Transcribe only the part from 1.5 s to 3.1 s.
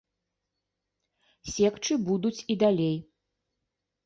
Секчы будуць і далей.